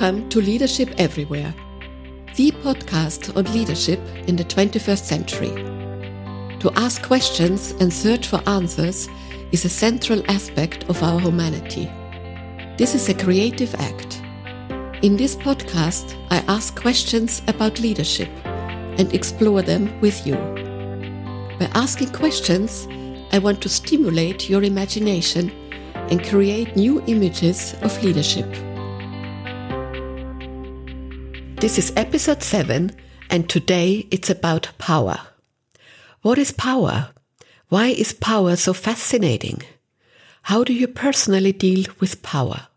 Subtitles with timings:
[0.00, 1.54] Welcome to Leadership Everywhere,
[2.34, 5.50] the podcast on leadership in the 21st century.
[6.60, 9.10] To ask questions and search for answers
[9.52, 11.84] is a central aspect of our humanity.
[12.78, 14.22] This is a creative act.
[15.04, 20.36] In this podcast, I ask questions about leadership and explore them with you.
[21.58, 22.88] By asking questions,
[23.32, 25.50] I want to stimulate your imagination
[25.94, 28.48] and create new images of leadership.
[31.60, 32.90] This is episode 7,
[33.28, 35.18] and today it's about power.
[36.22, 37.10] What is power?
[37.68, 39.60] Why is power so fascinating?
[40.44, 42.68] How do you personally deal with power?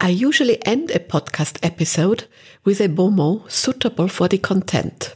[0.00, 2.26] I usually end a podcast episode
[2.64, 5.14] with a bon mot suitable for the content.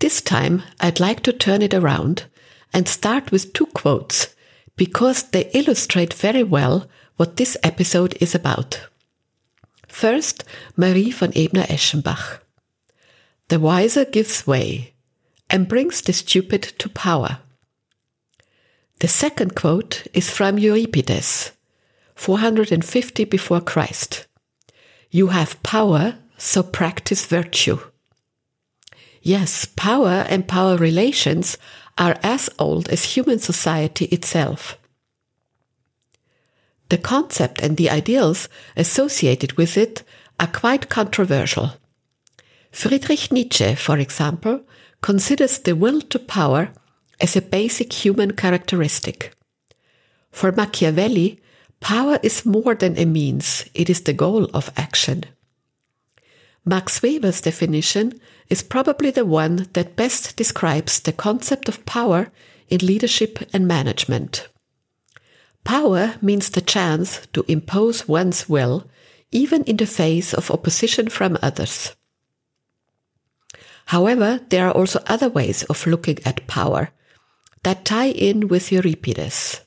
[0.00, 2.26] This time I'd like to turn it around
[2.74, 4.36] and start with two quotes
[4.76, 8.91] because they illustrate very well what this episode is about.
[9.92, 12.40] First, Marie von Ebner-Eschenbach.
[13.48, 14.94] The wiser gives way
[15.50, 17.38] and brings the stupid to power.
[19.00, 21.52] The second quote is from Euripides,
[22.16, 24.26] 450 before Christ.
[25.10, 27.78] You have power, so practice virtue.
[29.20, 31.58] Yes, power and power relations
[31.98, 34.78] are as old as human society itself.
[36.92, 40.02] The concept and the ideals associated with it
[40.38, 41.70] are quite controversial.
[42.70, 44.60] Friedrich Nietzsche, for example,
[45.00, 46.70] considers the will to power
[47.18, 49.34] as a basic human characteristic.
[50.32, 51.40] For Machiavelli,
[51.80, 55.24] power is more than a means, it is the goal of action.
[56.66, 62.30] Max Weber's definition is probably the one that best describes the concept of power
[62.68, 64.46] in leadership and management.
[65.64, 68.88] Power means the chance to impose one's will,
[69.30, 71.94] even in the face of opposition from others.
[73.86, 76.90] However, there are also other ways of looking at power
[77.62, 79.60] that tie in with Euripides.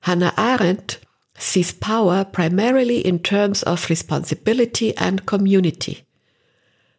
[0.00, 0.98] Hannah Arendt
[1.38, 6.04] sees power primarily in terms of responsibility and community.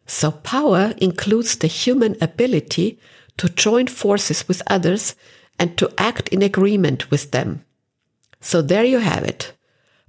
[0.06, 2.98] So power includes the human ability
[3.36, 5.14] to join forces with others
[5.58, 7.64] and to act in agreement with them.
[8.40, 9.52] So there you have it.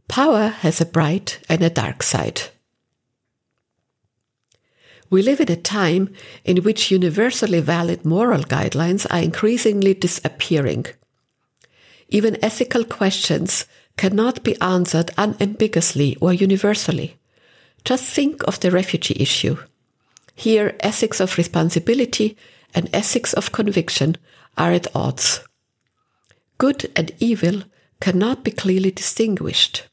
[0.07, 2.41] Power has a bright and a dark side.
[5.09, 6.13] We live in a time
[6.45, 10.85] in which universally valid moral guidelines are increasingly disappearing.
[12.09, 13.66] Even ethical questions
[13.97, 17.17] cannot be answered unambiguously or universally.
[17.84, 19.57] Just think of the refugee issue.
[20.35, 22.38] Here, ethics of responsibility
[22.73, 24.16] and ethics of conviction
[24.57, 25.41] are at odds.
[26.57, 27.63] Good and evil
[28.01, 29.87] cannot be clearly distinguished.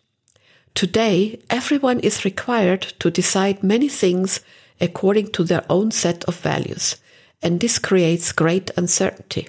[0.75, 4.41] Today, everyone is required to decide many things
[4.81, 6.97] according to their own set of values,
[7.43, 9.49] and this creates great uncertainty.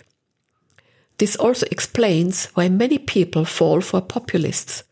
[1.18, 4.84] This also explains why many people fall for populists,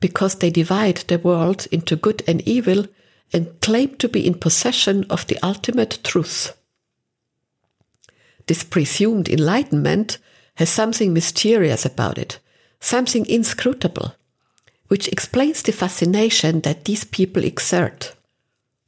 [0.00, 2.86] because they divide the world into good and evil
[3.32, 6.56] and claim to be in possession of the ultimate truth.
[8.46, 10.18] This presumed enlightenment
[10.56, 12.38] has something mysterious about it,
[12.82, 14.14] something inscrutable,
[14.88, 18.14] which explains the fascination that these people exert.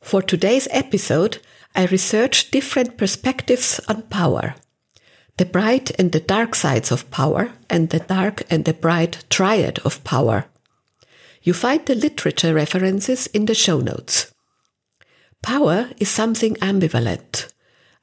[0.03, 1.39] For today's episode,
[1.75, 4.57] I researched different perspectives on power.
[5.39, 9.79] The bright and the dark sides of power, and the dark and the bright triad
[9.81, 10.47] of power.
[11.43, 14.33] You find the literature references in the show notes.
[15.43, 17.53] Power is something ambivalent.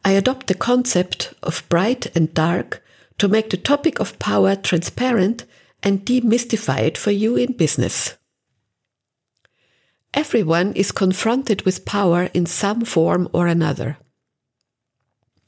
[0.04, 2.84] I adopt the concept of bright and dark
[3.18, 5.46] to make the topic of power transparent
[5.84, 8.18] and demystify it for you in business.
[10.14, 13.98] Everyone is confronted with power in some form or another.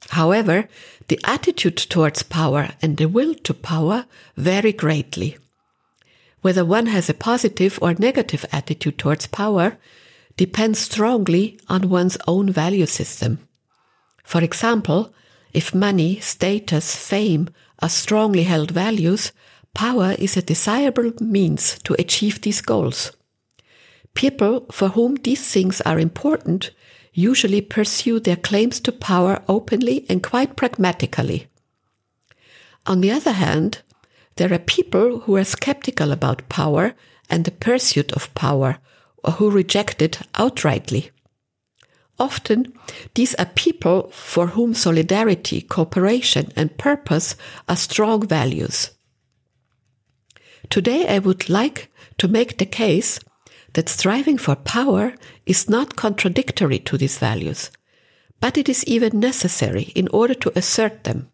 [0.09, 0.67] However,
[1.07, 4.05] the attitude towards power and the will to power
[4.37, 5.37] vary greatly.
[6.41, 9.77] Whether one has a positive or negative attitude towards power
[10.35, 13.39] depends strongly on one's own value system.
[14.23, 15.13] For example,
[15.53, 17.49] if money, status, fame
[17.79, 19.31] are strongly held values,
[19.73, 23.11] Power is a desirable means to achieve these goals.
[24.13, 26.71] People for whom these things are important
[27.13, 31.47] usually pursue their claims to power openly and quite pragmatically.
[32.85, 33.81] On the other hand,
[34.35, 36.93] there are people who are skeptical about power
[37.29, 38.79] and the pursuit of power,
[39.23, 41.11] or who reject it outrightly.
[42.19, 42.73] Often,
[43.15, 47.35] these are people for whom solidarity, cooperation, and purpose
[47.67, 48.91] are strong values.
[50.69, 53.19] Today I would like to make the case
[53.73, 55.13] that striving for power
[55.45, 57.71] is not contradictory to these values,
[58.39, 61.29] but it is even necessary in order to assert them.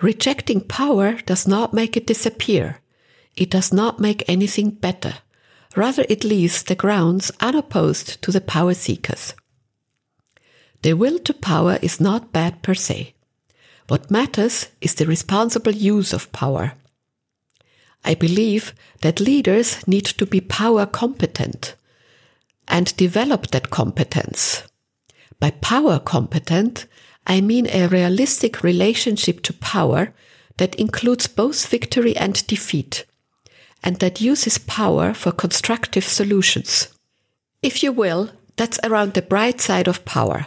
[0.00, 2.80] Rejecting power does not make it disappear.
[3.36, 5.14] It does not make anything better.
[5.76, 9.34] Rather, it leaves the grounds unopposed to the power seekers.
[10.82, 13.14] The will to power is not bad per se.
[13.88, 16.72] What matters is the responsible use of power.
[18.04, 21.74] I believe that leaders need to be power competent
[22.68, 24.62] and develop that competence.
[25.38, 26.86] By power competent,
[27.26, 30.12] I mean a realistic relationship to power
[30.56, 33.04] that includes both victory and defeat,
[33.82, 36.88] and that uses power for constructive solutions.
[37.62, 40.46] If you will, that's around the bright side of power.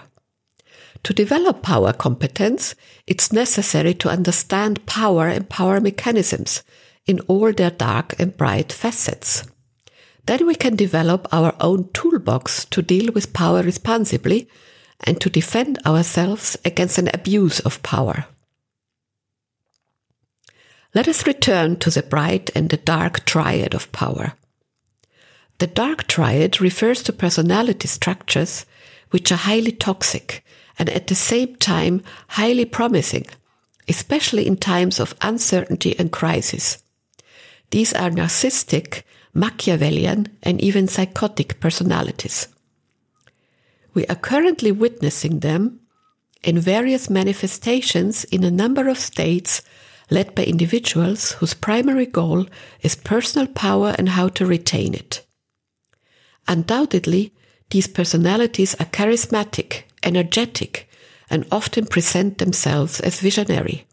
[1.04, 2.76] To develop power competence,
[3.08, 6.64] it's necessary to understand power and power mechanisms
[7.06, 9.44] in all their dark and bright facets.
[10.26, 14.48] Then we can develop our own toolbox to deal with power responsibly
[15.02, 18.26] and to defend ourselves against an abuse of power.
[20.96, 24.34] Let us return to the bright and the dark triad of power.
[25.58, 28.66] The dark triad refers to personality structures
[29.10, 30.44] which are highly toxic
[30.80, 33.26] and at the same time highly promising,
[33.88, 36.84] especially in times of uncertainty and crisis.
[37.74, 39.02] These are narcissistic,
[39.34, 42.48] Machiavellian, and even psychotic personalities.
[43.96, 45.80] We are currently witnessing them
[46.44, 49.64] in various manifestations in a number of states
[50.12, 52.46] led by individuals whose primary goal
[52.84, 55.26] is personal power and how to retain it.
[56.48, 57.34] Undoubtedly,
[57.72, 60.88] these personalities are charismatic, energetic,
[61.28, 63.88] and often present themselves as visionary.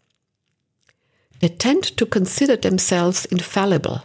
[1.41, 4.03] They tend to consider themselves infallible.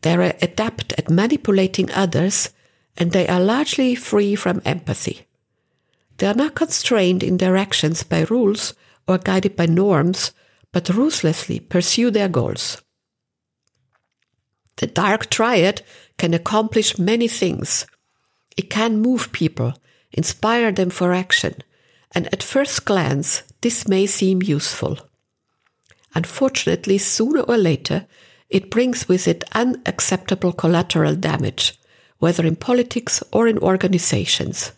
[0.00, 2.50] They are adept at manipulating others
[2.96, 5.26] and they are largely free from empathy.
[6.16, 8.72] They are not constrained in their actions by rules
[9.06, 10.32] or guided by norms,
[10.72, 12.82] but ruthlessly pursue their goals.
[14.76, 15.82] The dark triad
[16.16, 17.86] can accomplish many things.
[18.56, 19.74] It can move people,
[20.12, 21.56] inspire them for action,
[22.12, 25.07] and at first glance, this may seem useful.
[26.14, 28.06] Unfortunately, sooner or later,
[28.48, 31.78] it brings with it unacceptable collateral damage,
[32.18, 34.72] whether in politics or in organizations.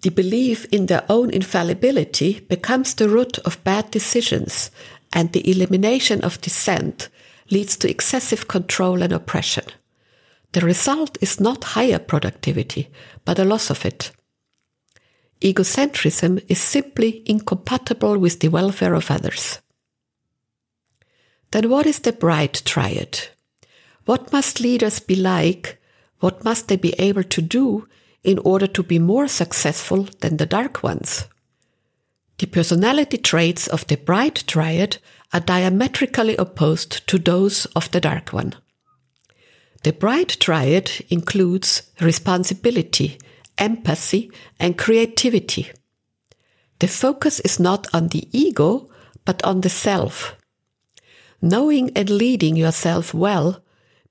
[0.00, 4.70] The belief in their own infallibility becomes the root of bad decisions,
[5.12, 7.08] and the elimination of dissent
[7.50, 9.64] leads to excessive control and oppression.
[10.52, 12.90] The result is not higher productivity,
[13.24, 14.10] but a loss of it.
[15.40, 19.61] Egocentrism is simply incompatible with the welfare of others.
[21.52, 23.28] Then what is the bright triad?
[24.04, 25.78] What must leaders be like?
[26.20, 27.88] What must they be able to do
[28.24, 31.26] in order to be more successful than the dark ones?
[32.38, 34.98] The personality traits of the bright triad
[35.32, 38.54] are diametrically opposed to those of the dark one.
[39.84, 43.18] The bright triad includes responsibility,
[43.58, 45.70] empathy, and creativity.
[46.78, 48.90] The focus is not on the ego,
[49.24, 50.36] but on the self.
[51.42, 53.62] Knowing and leading yourself well,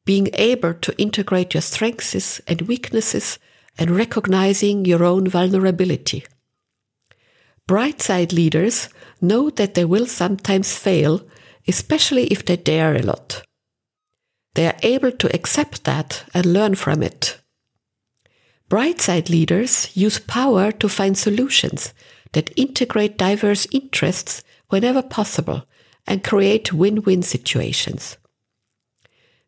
[0.05, 3.39] being able to integrate your strengths and weaknesses,
[3.77, 6.25] and recognizing your own vulnerability.
[7.67, 8.89] Bright side leaders
[9.21, 11.21] know that they will sometimes fail,
[11.67, 13.43] especially if they dare a lot.
[14.55, 17.39] They are able to accept that and learn from it.
[18.67, 21.93] Bright side leaders use power to find solutions
[22.33, 25.63] that integrate diverse interests whenever possible
[26.11, 28.17] and create win-win situations.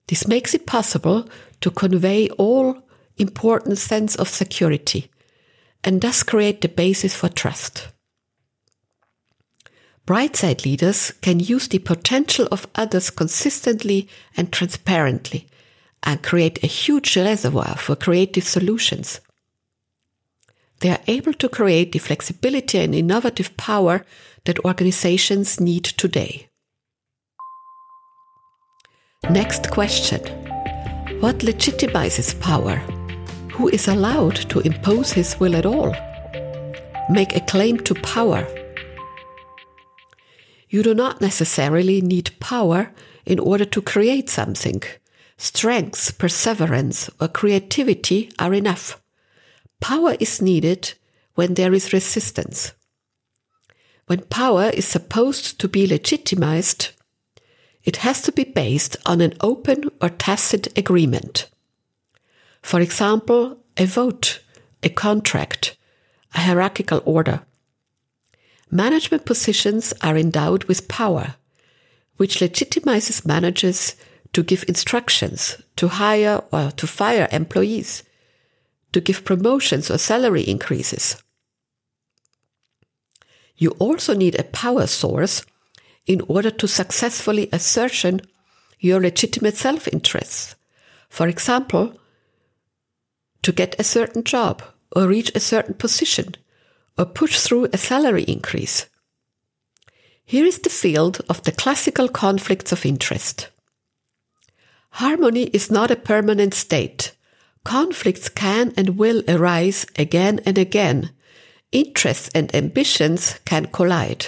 [0.08, 1.28] This makes it possible
[1.60, 2.78] to convey all
[3.18, 5.12] important sense of security
[5.84, 7.90] and thus create the basis for trust.
[10.08, 15.48] Brightside leaders can use the potential of others consistently and transparently
[16.02, 19.20] and create a huge reservoir for creative solutions.
[20.80, 24.06] They are able to create the flexibility and innovative power
[24.46, 26.48] that organizations need today.
[29.30, 30.20] Next question.
[31.22, 32.76] What legitimizes power?
[33.54, 35.96] Who is allowed to impose his will at all?
[37.10, 38.46] Make a claim to power.
[40.70, 42.92] You do not necessarily need power
[43.26, 44.84] in order to create something.
[45.38, 49.02] Strength, perseverance, or creativity are enough.
[49.80, 50.94] Power is needed
[51.36, 52.74] when there is resistance.
[54.08, 56.90] When power is supposed to be legitimized,
[57.84, 61.50] it has to be based on an open or tacit agreement.
[62.62, 64.40] For example, a vote,
[64.82, 65.76] a contract,
[66.34, 67.42] a hierarchical order.
[68.72, 71.36] Management positions are endowed with power,
[72.18, 73.96] which legitimizes managers
[74.32, 78.04] to give instructions, to hire or to fire employees,
[78.94, 81.22] to give promotions or salary increases.
[83.58, 85.44] You also need a power source
[86.06, 88.22] in order to successfully assertion
[88.80, 90.56] your legitimate self-interests.
[91.10, 92.00] For example,
[93.44, 94.64] to get a certain job
[94.96, 96.36] or reach a certain position
[96.98, 98.88] or push through a salary increase.
[100.26, 103.50] Here is the field of the classical conflicts of interest.
[104.92, 107.14] Harmony is not a permanent state.
[107.64, 111.12] Conflicts can and will arise again and again.
[111.72, 114.28] Interests and ambitions can collide.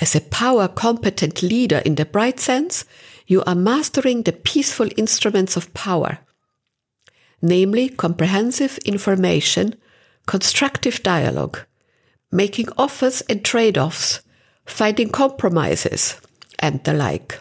[0.00, 2.86] As a power competent leader in the bright sense,
[3.26, 6.20] you are mastering the peaceful instruments of power,
[7.42, 9.74] namely comprehensive information,
[10.26, 11.60] constructive dialogue,
[12.32, 14.22] making offers and trade-offs,
[14.64, 16.18] finding compromises,
[16.58, 17.38] and the like.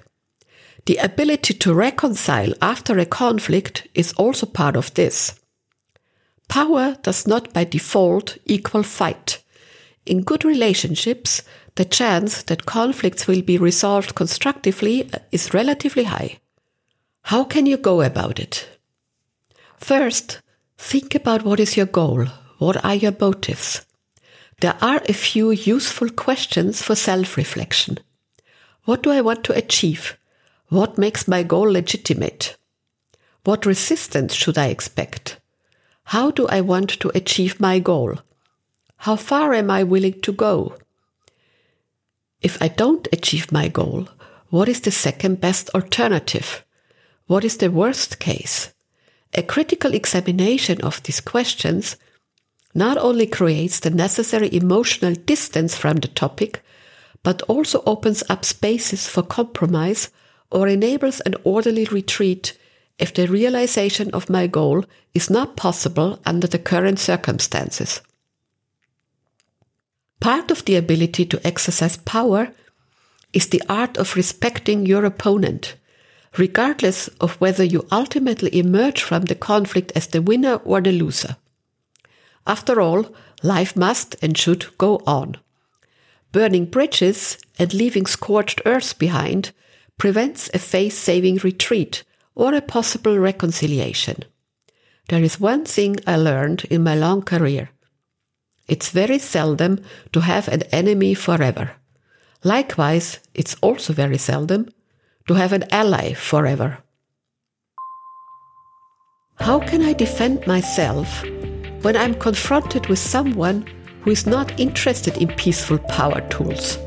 [0.86, 5.40] The ability to reconcile after a conflict is also part of this.
[6.50, 9.44] Power does not by default equal fight.
[10.06, 11.44] In good relationships,
[11.80, 16.38] the chance that conflicts will be resolved constructively is relatively high.
[17.22, 18.68] How can you go about it?
[19.78, 20.42] First,
[20.78, 22.26] think about what is your goal,
[22.58, 23.86] what are your motives.
[24.60, 28.00] There are a few useful questions for self-reflection.
[28.84, 30.18] What do I want to achieve?
[30.68, 32.58] What makes my goal legitimate?
[33.46, 35.40] What resistance should I expect?
[36.04, 38.16] How do I want to achieve my goal?
[38.98, 40.76] How far am I willing to go?
[42.42, 44.08] If I don't achieve my goal,
[44.50, 46.64] what is the second best alternative?
[47.28, 48.74] What is the worst case?
[49.34, 51.98] A critical examination of these questions
[52.74, 56.62] not only creates the necessary emotional distance from the topic,
[57.24, 60.10] but also opens up spaces for compromise
[60.50, 62.58] or enables an orderly retreat
[62.98, 68.02] if the realization of my goal is not possible under the current circumstances.
[70.20, 72.52] Part of the ability to exercise power
[73.32, 75.76] is the art of respecting your opponent,
[76.38, 81.38] regardless of whether you ultimately emerge from the conflict as the winner or the loser.
[82.46, 85.38] After all, life must and should go on.
[86.32, 89.52] Burning bridges and leaving scorched earth behind
[89.98, 92.04] prevents a face saving retreat
[92.36, 94.24] or a possible reconciliation.
[95.10, 97.70] There is one thing I learned in my long career.
[98.70, 99.80] It's very seldom
[100.14, 101.72] to have an enemy forever.
[102.44, 104.70] Likewise, it's also very seldom
[105.28, 106.78] to have an ally forever.
[109.40, 111.24] How can I defend myself
[111.82, 113.66] when I'm confronted with someone
[114.02, 116.78] who is not interested in peaceful power tools?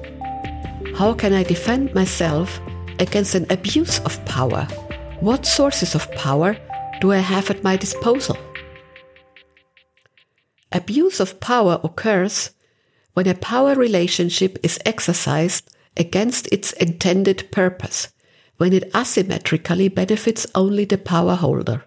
[0.95, 2.61] How can I defend myself
[3.01, 4.69] against an abuse of power?
[5.21, 6.57] What sources of power
[7.01, 8.37] do I have at my disposal?
[10.73, 12.50] Abuse of power occurs
[13.14, 18.09] when a power relationship is exercised against its intended purpose,
[18.57, 21.85] when it asymmetrically benefits only the power holder.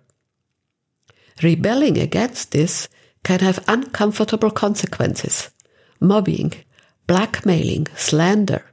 [1.42, 2.88] Rebelling against this
[3.24, 5.50] can have uncomfortable consequences
[6.00, 6.54] mobbing,
[7.08, 8.64] blackmailing, slander,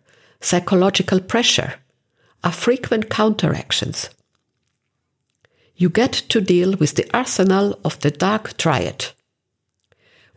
[0.40, 1.75] psychological pressure,
[2.45, 4.11] are frequent counteractions.
[5.76, 9.07] You get to deal with the arsenal of the dark triad.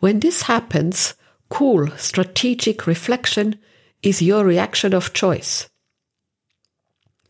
[0.06, 1.16] When this happens,
[1.50, 3.58] cool, strategic reflection
[4.04, 5.68] is your reaction of choice.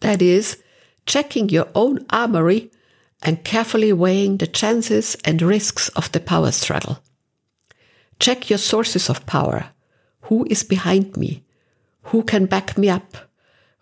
[0.01, 0.61] That is,
[1.05, 2.71] checking your own armory
[3.21, 6.99] and carefully weighing the chances and risks of the power struggle.
[8.19, 9.67] Check your sources of power.
[10.23, 11.45] Who is behind me?
[12.11, 13.15] Who can back me up?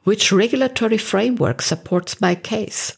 [0.03, 2.95] Which regulatory framework supports my case?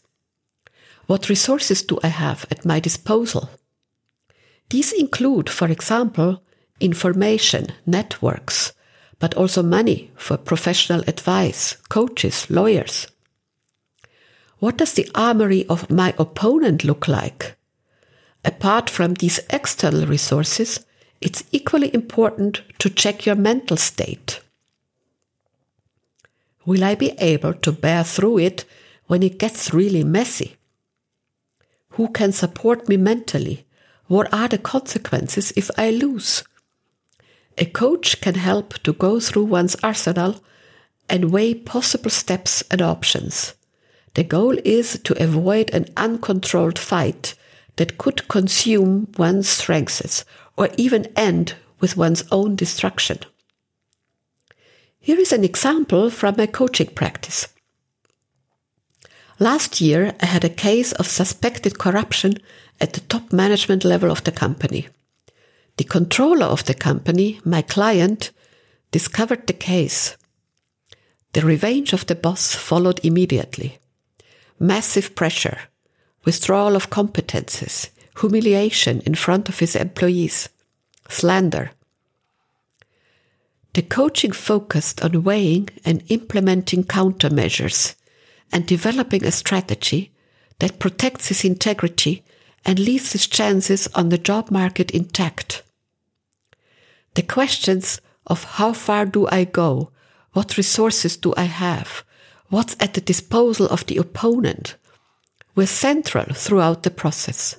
[1.06, 3.48] What resources do I have at my disposal?
[4.70, 6.42] These include, for example,
[6.80, 8.72] information, networks,
[9.18, 13.06] but also money for professional advice, coaches, lawyers.
[14.58, 17.56] What does the armory of my opponent look like?
[18.44, 20.84] Apart from these external resources,
[21.20, 24.40] it's equally important to check your mental state.
[26.64, 28.64] Will I be able to bear through it
[29.06, 30.56] when it gets really messy?
[31.90, 33.65] Who can support me mentally?
[34.08, 36.44] What are the consequences if I lose?
[37.58, 40.40] A coach can help to go through one's arsenal
[41.08, 43.54] and weigh possible steps and options.
[44.14, 47.34] The goal is to avoid an uncontrolled fight
[47.76, 50.24] that could consume one's strengths
[50.56, 53.18] or even end with one's own destruction.
[55.00, 57.48] Here is an example from my coaching practice.
[59.38, 62.38] Last year, I had a case of suspected corruption
[62.80, 64.88] at the top management level of the company.
[65.76, 68.30] The controller of the company, my client,
[68.92, 70.16] discovered the case.
[71.34, 73.78] The revenge of the boss followed immediately.
[74.58, 75.58] Massive pressure,
[76.24, 80.48] withdrawal of competences, humiliation in front of his employees,
[81.10, 81.72] slander.
[83.74, 87.96] The coaching focused on weighing and implementing countermeasures
[88.52, 90.12] and developing a strategy
[90.58, 92.24] that protects his integrity
[92.64, 95.62] and leaves his chances on the job market intact.
[97.14, 99.90] The questions of how far do I go?
[100.32, 102.04] What resources do I have?
[102.48, 104.76] What's at the disposal of the opponent?
[105.56, 107.56] were central throughout the process.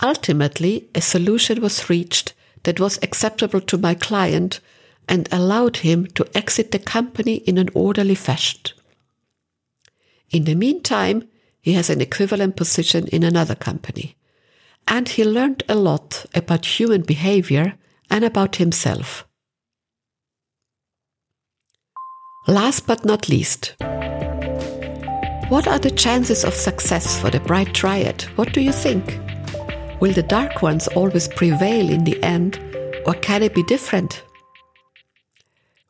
[0.00, 2.34] Ultimately, a solution was reached
[2.64, 4.60] that was acceptable to my client
[5.08, 8.72] and allowed him to exit the company in an orderly fashion.
[10.30, 11.28] In the meantime,
[11.60, 14.16] he has an equivalent position in another company.
[14.86, 17.78] And he learned a lot about human behavior
[18.10, 19.26] and about himself.
[22.46, 23.74] Last but not least,
[25.48, 28.22] what are the chances of success for the bright triad?
[28.34, 29.20] What do you think?
[30.00, 32.58] Will the dark ones always prevail in the end,
[33.06, 34.23] or can it be different?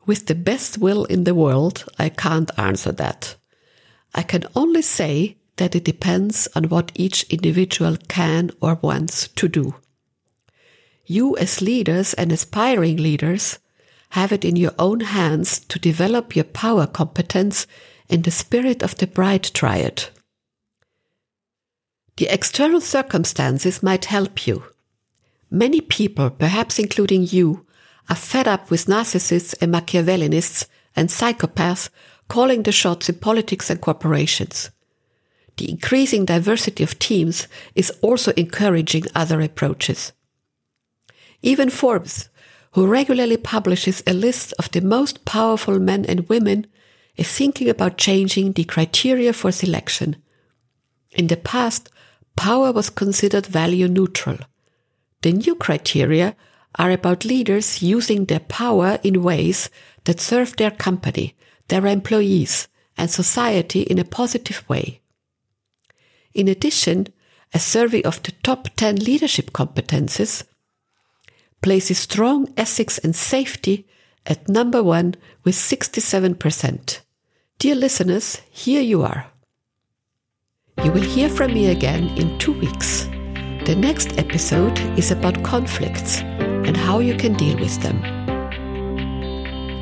[0.05, 3.35] With the best will in the world, I can't answer that.
[4.13, 9.47] I can only say that it depends on what each individual can or wants to
[9.47, 9.75] do.
[11.05, 13.59] You, as leaders and aspiring leaders,
[14.09, 17.67] have it in your own hands to develop your power competence
[18.07, 20.05] in the spirit of the bright triad.
[22.17, 24.63] The external circumstances might help you.
[25.51, 27.64] Many people, perhaps including you,
[28.09, 31.89] are fed up with narcissists and Machiavellianists and psychopaths
[32.27, 34.71] calling the shots in politics and corporations.
[35.57, 40.11] The increasing diversity of teams is also encouraging other approaches.
[41.41, 42.29] Even Forbes,
[42.71, 46.67] who regularly publishes a list of the most powerful men and women,
[47.15, 50.17] is thinking about changing the criteria for selection.
[51.11, 51.89] In the past,
[52.35, 54.37] power was considered value neutral.
[55.21, 56.35] The new criteria
[56.77, 59.69] are about leaders using their power in ways
[60.03, 61.35] that serve their company,
[61.67, 65.01] their employees, and society in a positive way.
[66.33, 67.07] In addition,
[67.53, 70.43] a survey of the top 10 leadership competences
[71.61, 73.87] places strong ethics and safety
[74.25, 76.99] at number one with 67%.
[77.57, 79.25] Dear listeners, here you are.
[80.83, 83.05] You will hear from me again in two weeks.
[83.65, 86.21] The next episode is about conflicts
[86.65, 88.01] and how you can deal with them.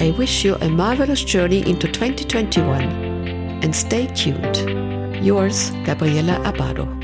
[0.00, 3.07] I wish you a marvelous journey into 2021
[3.62, 4.56] and stay tuned.
[5.24, 6.97] Yours, Gabriela Abado.